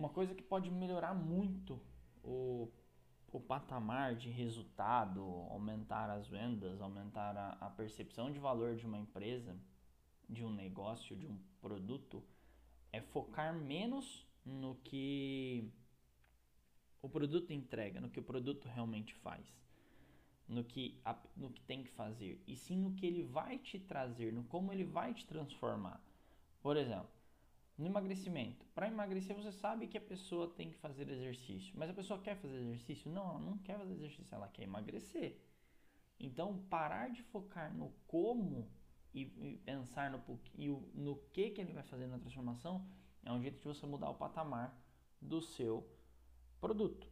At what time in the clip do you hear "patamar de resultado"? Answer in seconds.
3.38-5.20